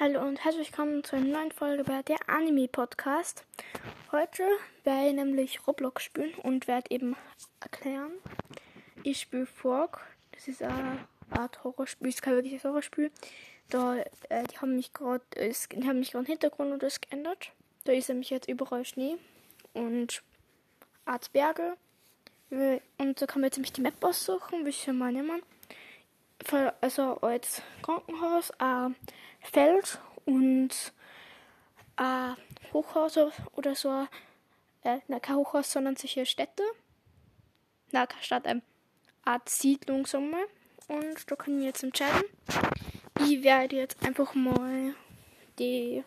[0.00, 3.44] Hallo und herzlich willkommen zu einer neuen Folge bei der Anime Podcast.
[4.12, 4.44] Heute
[4.84, 7.16] werde ich nämlich Roblox spielen und werde eben
[7.58, 8.12] erklären.
[9.02, 10.06] Ich spiele Fork.
[10.30, 12.06] Das ist eine Art Horrorspiel.
[12.06, 13.10] Das ist kein wirkliches Horrorspiel.
[13.70, 13.96] Da,
[14.28, 17.50] äh, die haben mich gerade, die haben mich gerade Hintergrund und das geändert.
[17.82, 19.16] Da ist nämlich jetzt überall Schnee
[19.72, 20.22] und
[21.06, 21.76] Art Berge.
[22.50, 25.42] Und da kann man jetzt nämlich die Map aussuchen, wie ich mal nehmen
[26.80, 28.96] also als Krankenhaus, ein
[29.40, 30.92] Feld und
[31.96, 32.36] ein
[32.72, 33.18] Hochhaus
[33.52, 34.06] oder so.
[34.84, 36.62] Äh, na, kein Hochhaus, sondern solche Städte.
[37.90, 38.62] Na, keine Stadt, eine
[39.24, 40.46] Art Siedlung, sagen wir.
[40.88, 42.24] Und da können wir jetzt entscheiden.
[43.20, 44.94] Ich werde jetzt einfach mal
[45.58, 46.04] die.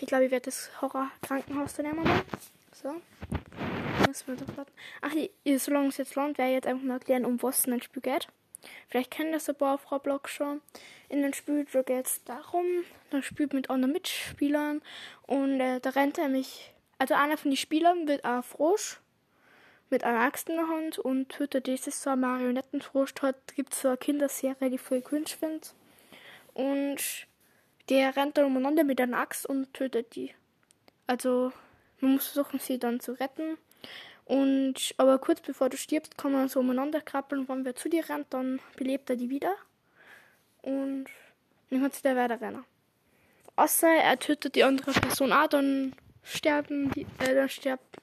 [0.00, 2.04] Ich glaube, ich werde das Horror-Krankenhaus da nehmen.
[2.72, 3.00] So.
[5.00, 5.12] Ach,
[5.58, 8.02] solange es jetzt lohnt, werde ich jetzt einfach mal erklären, um was es ein Spiel
[8.02, 8.28] geht.
[8.88, 10.60] Vielleicht kennen das ein paar auf Roblox schon.
[11.08, 12.64] In den Spiel geht es darum,
[13.10, 14.82] man spielt mit anderen Mitspielern
[15.26, 16.72] und äh, da rennt er mich.
[16.98, 19.00] Also einer von den Spielern wird ein Frosch
[19.90, 23.14] mit einer Axt in der Hand und tötet dieses so ein Marionettenfrosch.
[23.14, 25.74] Dort gibt es so eine Kinderserie, die voll cringe findet.
[26.54, 27.26] Und
[27.88, 30.34] der rennt dann umeinander mit einer Axt und tötet die.
[31.06, 31.52] Also
[32.00, 33.58] man muss versuchen, sie dann zu retten.
[34.26, 37.88] Und aber kurz bevor du stirbst, kann man so umeinander krabbeln und wenn wer zu
[37.88, 39.54] dir rennt, dann belebt er die wieder.
[40.62, 41.06] Und
[41.70, 42.64] kann sich der weiter rennen.
[43.54, 47.96] Außer er tötet die andere Person auch, dann sterben die, äh, dann stirbt,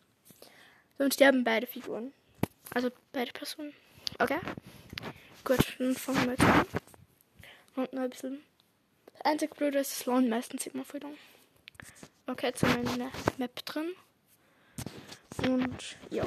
[0.98, 2.14] dann sterben beide Figuren.
[2.74, 3.74] Also beide Personen.
[4.20, 4.40] Okay?
[5.44, 6.66] Gut, dann fangen wir jetzt an.
[7.76, 8.44] Und noch ein bisschen.
[9.12, 11.18] Das einzige Blöde ist, es lohnt meistens immer viel lang.
[12.28, 13.94] Okay, jetzt haben wir eine Map drin.
[15.40, 16.24] Und ja,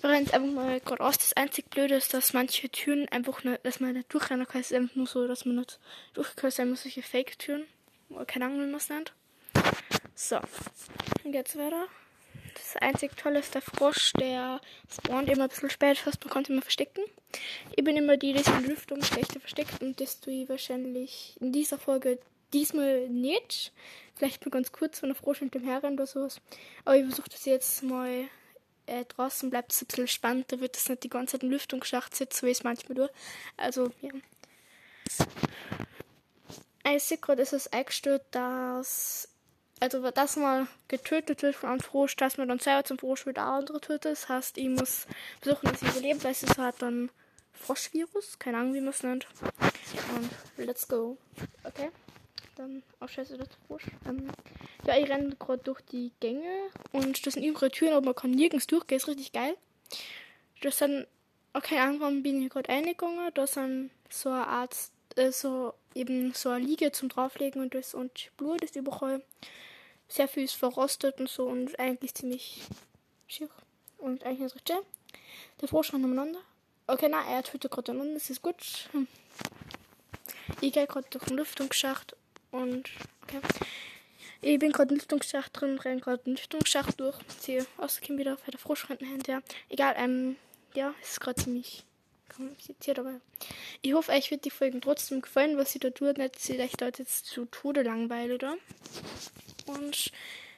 [0.00, 1.18] wir rennen jetzt einfach mal geradeaus.
[1.18, 4.60] Das einzig Blöde ist, dass manche Türen einfach nur, dass man nicht durchrennen kann.
[4.60, 5.78] Es ist einfach nur so, dass man nicht
[6.14, 6.58] durchkommt.
[6.58, 7.64] Es muss solche Fake-Türen.
[8.26, 9.12] Keine Ahnung, wie man es nennt.
[10.14, 10.40] So,
[11.24, 11.86] und jetzt weiter.
[12.54, 16.52] Das einzig Tolle ist der Frosch, der spawnt immer ein bisschen spät, fast man konnte
[16.52, 17.02] immer verstecken.
[17.76, 21.36] Ich bin immer die, die sich in Lüftung schlechter versteckt und das tue ich wahrscheinlich
[21.40, 22.18] in dieser Folge
[22.52, 23.72] diesmal nicht.
[24.16, 26.40] Vielleicht nur ganz kurz, wenn der Frosch mit dem Herren oder sowas.
[26.84, 28.24] Aber ich versuche das jetzt mal
[28.88, 31.50] äh, draußen bleibt es ein bisschen spannend, da wird es nicht die ganze Zeit in
[31.50, 33.10] Lüftungsschacht sitzen, wie es manchmal tut.
[33.56, 34.10] Also, ja.
[36.94, 39.28] Ich sehe gerade, ist es eingestellt, dass,
[39.80, 43.38] also, dass man getötet wird von einem Frosch, dass man dann selber zum Frosch wird
[43.38, 44.12] auch andere tötet.
[44.12, 45.06] Das heißt, ich muss
[45.40, 47.10] versuchen, dass ich überlebe, weil es ist halt dann
[47.52, 49.26] Froschvirus, keine Ahnung, wie man es nennt.
[50.16, 50.30] Und
[50.64, 51.18] let's go.
[51.64, 51.90] Okay
[52.58, 53.84] dann auch scheiße das Frosch.
[54.06, 54.28] Ähm,
[54.88, 58.30] ja, ich renne gerade durch die Gänge und das sind überall Türen, aber man kann
[58.30, 59.54] nirgends durchgehen, ist richtig geil.
[60.62, 61.06] Das sind,
[61.52, 64.74] okay, irgendwann bin ich gerade eingegangen, da sind so eine Art,
[65.16, 69.22] äh, so eben so eine Liege zum drauflegen und das und Blut ist überall.
[70.08, 72.62] Sehr viel ist verrostet und so und eigentlich ziemlich
[73.26, 73.50] schier.
[73.98, 74.84] Und eigentlich ist richtig schön.
[75.60, 76.40] Der rennt umeinander.
[76.86, 78.88] Okay, nein, er tötet gerade einander, das ist gut.
[78.92, 79.06] Hm.
[80.62, 82.16] Ich gehe gerade durch den Lüftungsschacht
[82.52, 82.88] und
[83.22, 83.40] okay.
[84.40, 88.42] Ich bin gerade im Lüftungsschacht drin, renne gerade den Lüftungsschacht durch, ziehe rausgekommen wieder auf
[88.44, 89.42] der Froschrenten hinterher.
[89.68, 90.36] Egal, ähm,
[90.74, 91.84] ja, ist gerade ziemlich
[92.34, 93.20] kompliziert, aber
[93.82, 96.18] ich hoffe, euch wird die Folgen trotzdem gefallen, was sie da tut.
[96.18, 98.56] Nicht, euch dort jetzt zu Tode langweile, oder?
[99.66, 100.12] Und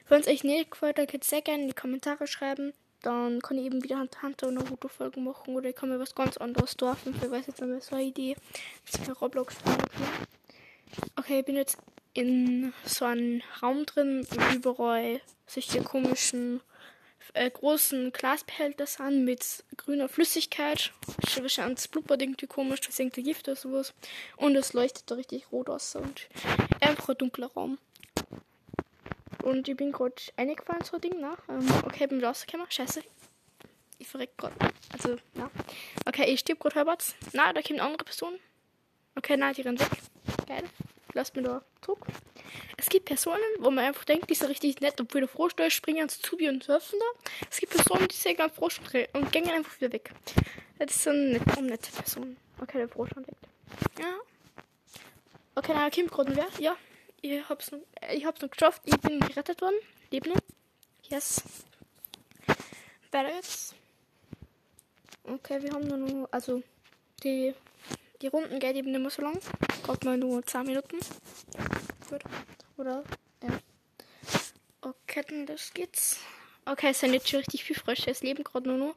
[0.09, 2.73] wenn es euch nicht gefällt, dann könnt ihr sehr gerne in die Kommentare schreiben.
[3.01, 6.37] Dann kann ich eben wieder Hunter und Naruto-Folgen machen oder ich kann mir was ganz
[6.37, 7.15] anderes dorfen.
[7.19, 8.35] Ich weiß jetzt nicht mehr so eine Idee.
[8.85, 9.55] Das ist Roblox.
[11.15, 11.77] Okay, ich bin jetzt
[12.13, 16.61] in so einem Raum drin, wo überall solche komischen
[17.33, 20.91] äh, großen Glasbehälter sind mit grüner Flüssigkeit.
[21.37, 23.93] Wahrscheinlich das blubbert irgendwie komisch, das ist Gift oder sowas.
[24.37, 26.27] Und es leuchtet da richtig rot aus und
[26.81, 27.77] einfach ein dunkler Raum.
[29.43, 31.35] Und ich bin gerade eingefallen, so ein Ding, ne?
[31.49, 32.69] Ähm, okay, ich bin rausgekommen.
[32.69, 33.01] Scheiße.
[33.97, 34.55] Ich verreck gerade.
[34.91, 35.49] Also, ja.
[36.05, 37.15] Okay, ich stirb gerade halbwegs.
[37.33, 38.39] Na, da kommt eine andere Person.
[39.15, 39.89] Okay, nein, die rennt weg.
[40.47, 40.63] Geil.
[41.13, 42.05] Lass mir da Druck.
[42.77, 46.07] Es gibt Personen, wo man einfach denkt, die sind richtig nett, obwohl der Frosch springen
[46.07, 47.29] zu Zubi und surfen da.
[47.49, 48.79] Es gibt Personen, die sehen am Frosch
[49.13, 50.11] und gehen einfach wieder weg.
[50.79, 52.37] Das sind nicht um nette Personen.
[52.61, 53.25] Okay, der Frosch weg.
[53.99, 54.17] Ja.
[55.55, 56.47] Okay, na, Kim gerade wer?
[56.59, 56.77] Ja.
[57.21, 57.81] Ich hab's, noch,
[58.11, 58.81] ich hab's noch geschafft.
[58.85, 59.75] Ich bin gerettet worden.
[60.09, 60.39] Lebe noch.
[61.09, 61.43] Yes.
[63.11, 63.75] Weiter jetzt.
[65.23, 66.63] Okay, wir haben nur noch, also
[67.23, 67.53] die
[68.21, 69.39] die Runden geht eben nicht mehr so lang.
[69.91, 70.99] Braucht man nur 10 Minuten.
[72.09, 72.21] Gut.
[72.77, 73.03] Oder?
[73.43, 73.59] Ja.
[74.79, 76.21] Okay, dann das geht's.
[76.63, 78.09] Okay, es sind jetzt schon richtig viel Frösche.
[78.09, 78.95] Es leben gerade nur noch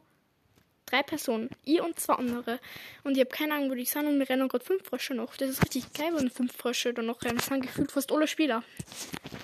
[0.85, 1.49] drei Personen.
[1.65, 2.61] Ich und zwei andere.
[3.03, 5.35] Und ich habe keine Ahnung, wo die sind und wir rennen gerade fünf Frösche noch.
[5.35, 7.39] Das ist richtig geil, wenn fünf Frösche da noch rennen.
[7.39, 8.63] Das sind gefühlt fast alle Spieler.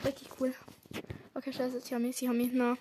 [0.06, 0.56] Richtig cool.
[1.34, 2.52] Okay, scheiße, sie haben mich, sie haben mich.
[2.54, 2.78] Na.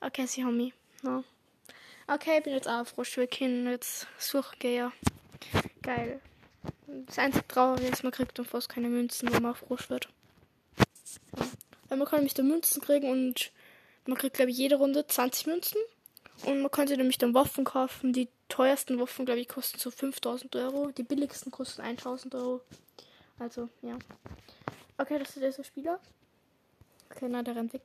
[0.00, 0.72] Okay, sie haben mich.
[1.02, 1.24] Na.
[2.06, 3.16] Okay, ich bin jetzt auch Frosch.
[3.16, 4.92] Wir können jetzt suchen gehen.
[5.82, 6.20] Geil.
[7.06, 10.08] Das einzige Traurige ist, man kriegt dann fast keine Münzen, wenn man Frosch wird.
[11.88, 13.50] Weil man kann nämlich da Münzen kriegen und
[14.06, 15.78] man kriegt, glaube ich, jede Runde 20 Münzen.
[16.44, 18.12] Und man sich nämlich dann Waffen kaufen.
[18.12, 20.90] Die teuersten Waffen, glaube ich, kosten so 5000 Euro.
[20.90, 22.60] Die billigsten kosten 1000 Euro.
[23.38, 23.98] Also, ja.
[24.98, 26.00] Okay, das ist der Spieler.
[27.10, 27.82] Okay, na, der rennt weg.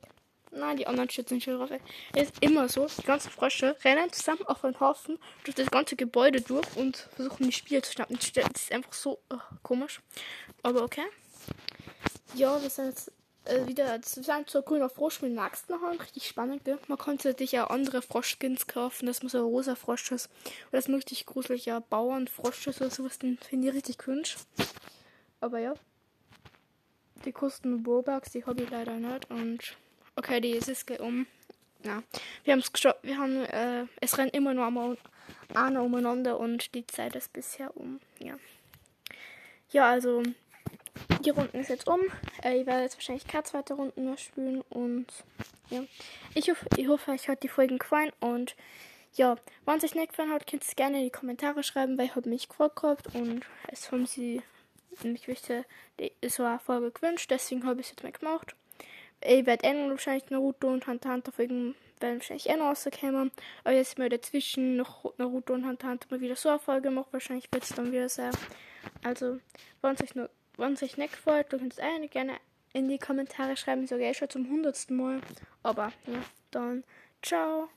[0.52, 1.70] Nein, die anderen schützen schon drauf.
[2.14, 5.94] Es ist immer so, die ganzen Frösche rennen zusammen auf einen Haufen durch das ganze
[5.94, 8.16] Gebäude durch und versuchen die Spiele zu schnappen.
[8.16, 10.00] Das ist einfach so oh, komisch.
[10.62, 11.04] Aber okay.
[12.34, 13.12] Ja, wir sind jetzt
[13.44, 16.00] äh, wieder zusammen zur grüner Frosch mit Max nachher.
[16.00, 16.78] Richtig spannend, gell?
[16.88, 20.28] Man konnte sich ja andere Froschskins kaufen, man so ein rosa Frosch ist.
[20.72, 23.18] Oder das richtig gruseliger Bauernfrosch ist oder sowas.
[23.18, 24.28] Den finde ich richtig cringe.
[25.40, 25.74] Aber ja.
[27.24, 29.30] Die kosten Robux, die habe ich leider nicht.
[29.30, 29.76] Und
[30.20, 31.26] okay, die ist es um.
[31.82, 32.02] Ja,
[32.44, 33.02] wir haben es gestoppt.
[33.02, 34.98] Wir haben, äh, es rennt immer nur einmal
[35.54, 38.00] einer umeinander und die Zeit ist bisher um.
[38.18, 38.34] Ja.
[39.70, 40.22] Ja, also
[41.24, 42.00] die Runden ist jetzt um.
[42.42, 44.60] Äh, ich werde jetzt wahrscheinlich keine zweite Runden mehr spielen.
[44.68, 45.06] Und
[45.70, 45.84] ja.
[46.34, 48.12] Ich, hoffe, ich hoffe, euch hat die Folgen gefallen.
[48.20, 48.56] Und
[49.14, 51.96] ja, wenn es euch nicht gefallen hat, könnt ihr es gerne in die Kommentare schreiben,
[51.96, 54.42] weil ich habe mich gefragt gehabt und es haben sie
[55.02, 55.64] mich wüsste,
[56.28, 57.30] so eine Folge gewünscht.
[57.30, 58.54] Deswegen habe ich es jetzt mal gemacht.
[59.22, 63.30] Ich werde eh wahrscheinlich Naruto und Hunter Hunter Folgen werden wahrscheinlich eh noch rauskommen.
[63.64, 67.08] Aber jetzt mal dazwischen noch Naruto und Hunter Hunter mal wieder so eine Folge machen.
[67.12, 68.32] Wahrscheinlich wird es dann wieder sein.
[69.04, 69.38] Also,
[69.82, 72.34] wenn es euch euch nicht gefällt, dann könnt ihr es auch gerne
[72.72, 73.84] in die Kommentare schreiben.
[73.84, 75.20] Ich sage eh schon zum hundertsten Mal.
[75.62, 76.84] Aber ja, dann
[77.22, 77.68] ciao.